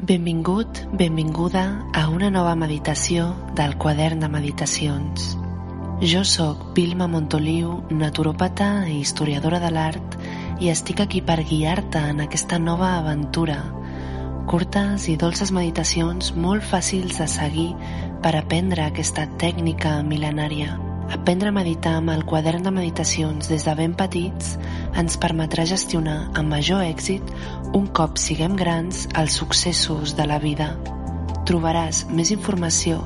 [0.00, 5.34] Benvingut, benvinguda a una nova meditació del quadern de meditacions.
[6.00, 10.16] Jo sóc Vilma Montoliu, naturòpata i historiadora de l'art
[10.64, 13.60] i estic aquí per guiar-te en aquesta nova aventura.
[14.48, 17.74] Curtes i dolces meditacions molt fàcils de seguir
[18.24, 20.89] per aprendre aquesta tècnica mil·lenària.
[21.10, 24.58] Aprendre a meditar amb el quadern de meditacions des de ben petits
[25.00, 27.22] ens permetrà gestionar amb major èxit
[27.74, 30.76] un cop siguem grans els successos de la vida.
[31.50, 33.02] Trobaràs més informació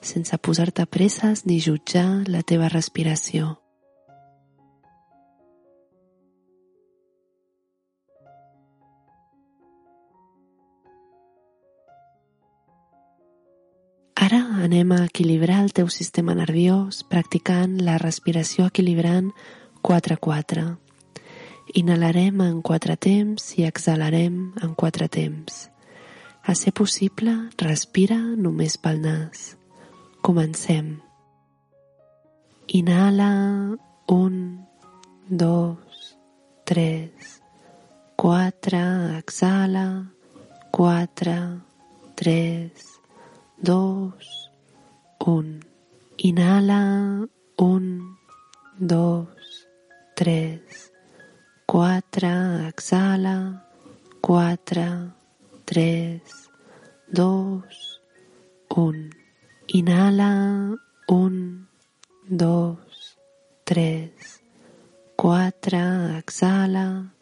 [0.00, 3.56] sense posar-te presses ni jutjar la teva respiració.
[14.16, 19.30] Ara anem a equilibrar el teu sistema nerviós practicant la respiració equilibrant
[19.86, 20.66] 4-4.
[21.78, 25.66] Inhalarem en 4 temps i exhalarem en 4 temps.
[26.46, 29.56] A ser possible, respira només pel nas.
[30.22, 30.92] Comencem.
[32.78, 33.30] Inhala,
[34.06, 34.36] un,
[35.26, 36.14] dos,
[36.64, 37.42] tres,
[38.14, 38.84] quatre,
[39.18, 40.12] exhala,
[40.70, 41.36] quatre,
[42.14, 42.94] tres,
[43.58, 44.50] dos,
[45.26, 45.60] un.
[46.30, 47.26] Inhala,
[47.58, 48.16] un,
[48.78, 49.66] dos,
[50.14, 50.92] tres,
[51.66, 52.32] quatre,
[52.68, 53.64] exhala,
[54.20, 54.88] quatre,
[55.66, 56.45] tres,
[57.08, 58.02] dos,
[58.68, 59.10] un.
[59.68, 60.76] Inhala,
[61.08, 61.68] un,
[62.28, 63.18] dos,
[63.64, 64.42] tres,
[65.16, 67.12] quatre, exhala,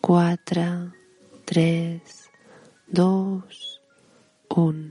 [0.00, 0.92] quatre,
[1.44, 2.30] tres,
[2.86, 3.80] dos,
[4.48, 4.90] un.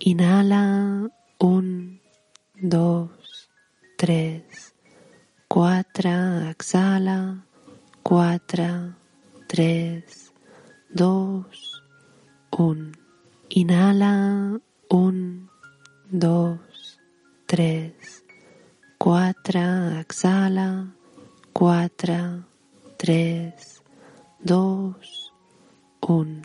[0.00, 2.00] Inhala, un,
[2.60, 3.48] dos,
[3.96, 4.74] tres,
[5.48, 7.44] quatre, exhala,
[8.02, 8.94] quatre,
[9.46, 10.32] tres,
[10.90, 11.82] dos,
[12.52, 13.07] un.
[13.50, 14.60] Inhala,
[14.90, 15.48] un,
[16.10, 17.00] dos,
[17.46, 18.22] tres,
[18.98, 20.94] quatre, exhala,
[21.54, 22.44] quatre,
[22.98, 23.82] tres,
[24.38, 25.32] dos,
[26.02, 26.42] un.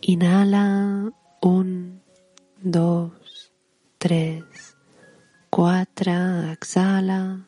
[0.00, 2.02] Inhala, un,
[2.60, 3.52] dos,
[3.98, 4.42] tres,
[5.50, 7.46] quatre, exhala,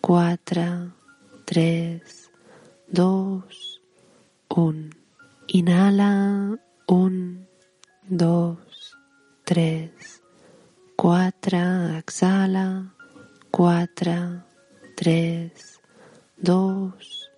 [0.00, 0.92] quatre,
[1.44, 2.30] tres,
[2.86, 3.82] dos,
[4.50, 4.94] un.
[5.48, 6.56] Inhala,
[6.86, 7.45] un,
[8.08, 8.96] dos,
[9.44, 10.22] tres,
[10.94, 12.94] quatre, exhala,
[13.50, 14.42] quatre,
[14.96, 15.80] tres,
[16.36, 17.30] dos,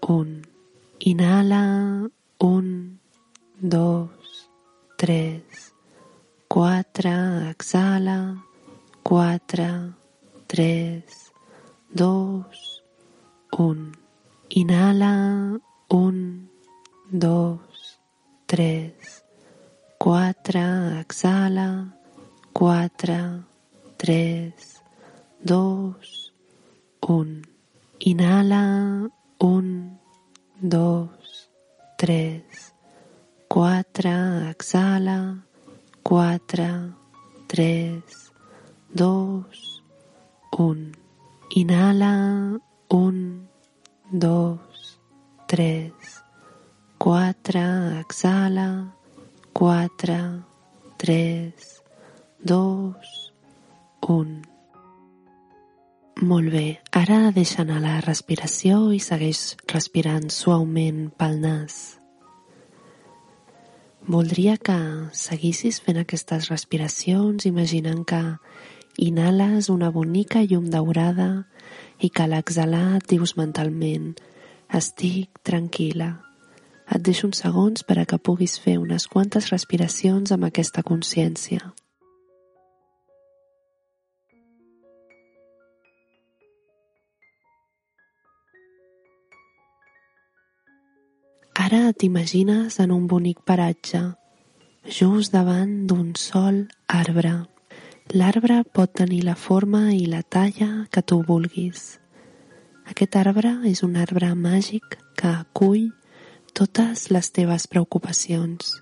[0.00, 0.46] un.
[1.00, 2.08] Inhala,
[2.38, 3.00] un,
[3.60, 4.48] dos,
[4.96, 5.74] tres,
[6.48, 8.42] quatre, exhala,
[9.02, 9.94] quatre,
[10.46, 11.32] tres,
[11.90, 12.82] dos,
[13.52, 13.92] un.
[14.48, 16.50] Inhala, un,
[17.10, 18.00] dos,
[18.46, 19.17] tres,
[19.98, 21.92] quatre, exhala,
[22.52, 23.44] quatre,
[23.96, 24.80] tres,
[25.42, 26.32] dos,
[27.00, 27.42] un.
[27.98, 29.10] Inhala,
[29.40, 29.98] un,
[30.60, 31.50] dos,
[31.96, 32.72] tres,
[33.48, 35.44] quatre, exhala,
[36.04, 36.94] quatre,
[37.48, 38.32] tres,
[38.94, 39.82] dos,
[40.52, 40.92] un.
[41.50, 43.48] Inhala, un,
[44.12, 45.00] dos,
[45.48, 45.92] tres,
[46.98, 48.94] quatre, exhala,
[49.58, 50.44] 4,
[50.98, 51.52] 3,
[52.44, 52.94] 2,
[54.06, 54.42] 1.
[56.22, 61.98] Molt bé, ara deixa anar la respiració i segueix respirant suaument pel nas.
[64.06, 64.78] Voldria que
[65.24, 68.22] seguissis fent aquestes respiracions imaginant que
[69.10, 71.48] inhales una bonica llum daurada
[71.98, 74.14] i que a l'exhalar dius mentalment
[74.70, 76.27] estic tranquil·la
[76.94, 81.72] et deixo uns segons per a que puguis fer unes quantes respiracions amb aquesta consciència.
[91.68, 94.00] Ara t'imagines en un bonic paratge,
[94.88, 97.34] just davant d'un sol arbre.
[98.14, 101.98] L'arbre pot tenir la forma i la talla que tu vulguis.
[102.88, 105.90] Aquest arbre és un arbre màgic que acull
[106.58, 108.72] totes les teves preocupacions.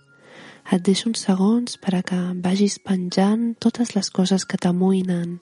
[0.73, 5.37] Et deixo uns segons per a que vagis penjant totes les coses que t'amoïnen.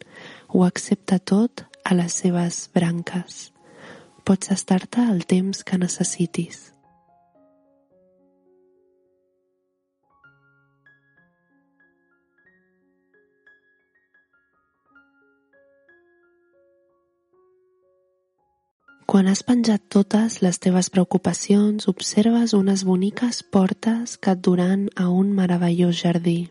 [0.51, 3.53] Ho accepta tot a les seves branques.
[4.27, 6.74] Pots estar-te el temps que necessitis.
[19.15, 25.05] Quan has penjat totes les teves preocupacions, observes unes boniques portes que et duran a
[25.07, 26.49] un meravellós jardí.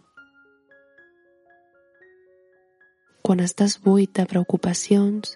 [3.19, 5.33] Quan estàs buit de preocupacions,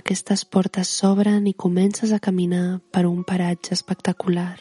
[0.00, 4.56] aquestes portes s'obren i comences a caminar per un paratge espectacular.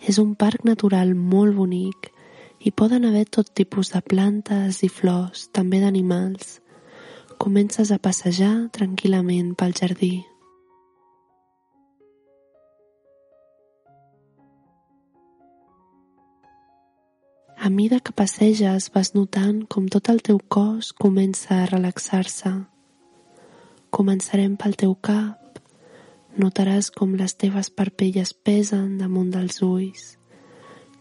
[0.00, 2.08] És un parc natural molt bonic
[2.64, 6.62] i poden haver tot tipus de plantes i flors, també d'animals.
[7.36, 10.14] Comences a passejar tranquil·lament pel jardí.
[17.66, 22.52] A mida que passeges vas notant com tot el teu cos comença a relaxar-se.
[23.90, 25.58] Començarem pel teu cap.
[26.38, 30.04] Notaràs com les teves parpelles pesen damunt dels ulls,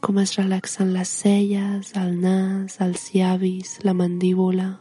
[0.02, 4.72] com es relaxen les celles, el nas, els llavis, la mandíbula.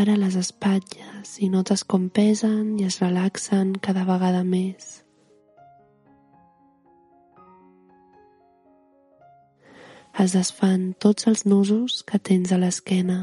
[0.00, 5.02] Ara les espatlles i notes com pesen i es relaxen cada vegada més.
[10.20, 13.18] Es desfan tots els nusos que tens a l'esquena.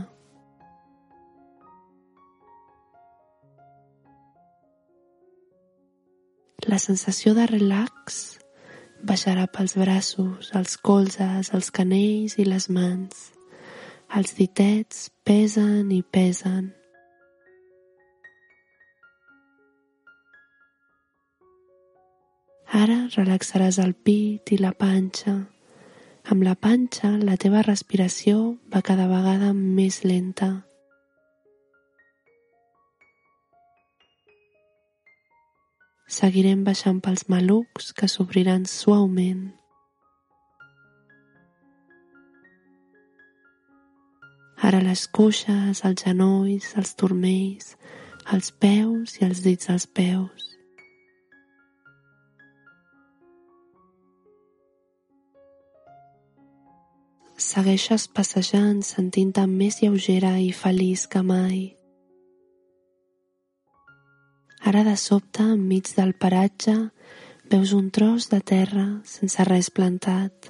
[6.68, 8.40] La sensació de relax
[9.06, 13.28] baixarà pels braços, els colzes, els canells i les mans.
[14.18, 16.72] Els ditets pesen i pesen.
[22.82, 25.38] Ara relaxaràs el pit i la panxa
[26.28, 30.50] amb la panxa, la teva respiració va cada vegada més lenta.
[36.18, 39.48] Seguirem baixant pels malucs que s'obriran suaument.
[44.68, 47.76] Ara les cuixes, els genolls, els turmells,
[48.34, 50.57] els peus i els dits dels peus.
[57.38, 61.58] Segueixes passejant sentint-te més lleugera i feliç que mai.
[64.66, 66.74] Ara de sobte, enmig del paratge,
[67.52, 70.50] veus un tros de terra sense res plantat.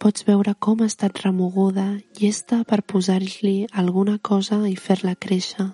[0.00, 1.86] Pots veure com ha estat remoguda,
[2.20, 5.70] llesta per posar-li alguna cosa i fer-la créixer.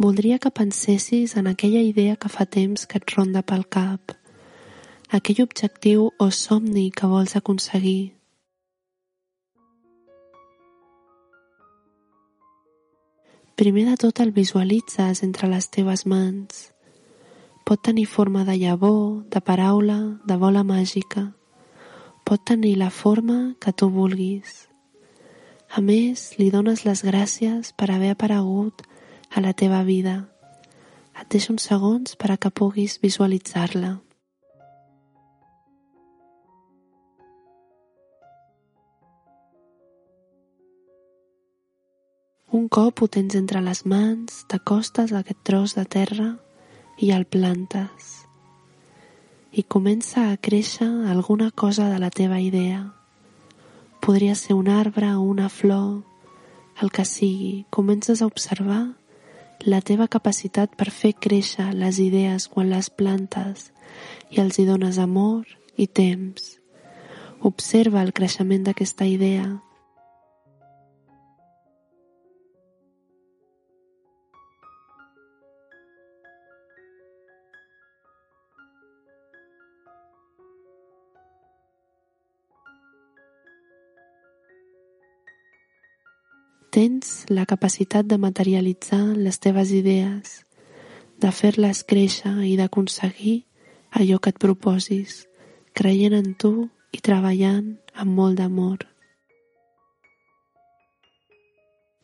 [0.00, 4.16] Voldria que pensessis en aquella idea que fa temps que et ronda pel cap,
[5.12, 8.19] aquell objectiu o somni que vols aconseguir,
[13.60, 16.70] Primer de tot el visualitzes entre les teves mans.
[17.68, 21.26] Pot tenir forma de llavor, de paraula, de bola màgica.
[22.24, 24.70] Pot tenir la forma que tu vulguis.
[25.68, 28.80] A més, li dones les gràcies per haver aparegut
[29.28, 30.30] a la teva vida.
[31.20, 33.98] Et deixo uns segons per a que puguis visualitzar-la.
[42.52, 46.32] Un cop ho tens entre les mans, t'acostes a aquest tros de terra
[46.98, 48.08] i el plantes.
[49.54, 52.80] I comença a créixer alguna cosa de la teva idea.
[54.02, 56.02] Podria ser un arbre o una flor,
[56.82, 57.66] el que sigui.
[57.70, 58.96] Comences a observar
[59.62, 63.70] la teva capacitat per fer créixer les idees quan les plantes
[64.34, 65.46] i els hi dones amor
[65.78, 66.58] i temps.
[67.46, 69.60] Observa el creixement d'aquesta idea
[86.80, 90.30] Tens la capacitat de materialitzar les teves idees,
[91.20, 93.34] de fer-les créixer i d'aconseguir
[94.00, 95.18] allò que et proposis,
[95.76, 96.52] creient en tu
[96.96, 98.86] i treballant amb molt d'amor.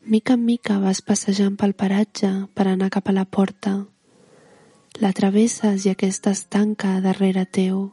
[0.05, 3.79] Mica en mica vas passejant pel paratge per anar cap a la porta.
[5.01, 7.87] La travesses i aquesta es tanca darrere teu.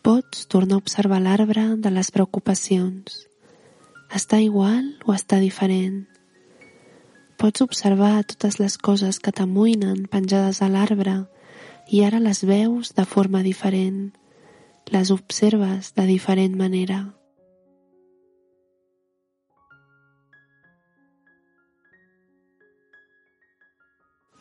[0.00, 3.26] Pots tornar a observar l'arbre de les preocupacions.
[4.10, 6.00] Està igual o està diferent?
[7.38, 11.14] Pots observar totes les coses que t'amoïnen penjades a l'arbre
[11.94, 14.10] i ara les veus de forma diferent.
[14.90, 16.98] Les observes de diferent manera.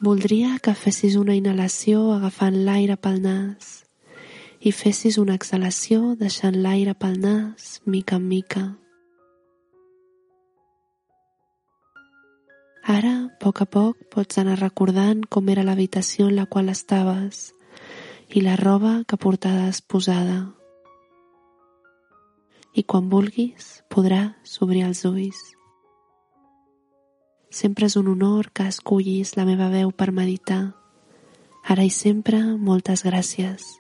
[0.02, 3.84] Voldria que fessis una inhalació agafant l'aire pel nas
[4.60, 8.70] i fessis una exhalació deixant l'aire pel nas mica en mica.
[12.90, 17.52] Ara, a poc a poc, pots anar recordant com era l'habitació en la qual estaves
[18.34, 20.40] i la roba que portaves posada.
[22.74, 25.44] I quan vulguis podràs obrir els ulls.
[27.54, 30.64] Sempre és un honor que escullis la meva veu per meditar.
[31.70, 33.79] Ara i sempre, moltes gràcies.